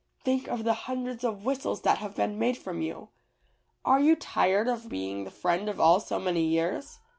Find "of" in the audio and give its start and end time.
0.47-0.63, 1.23-1.45, 4.67-4.89, 5.69-5.79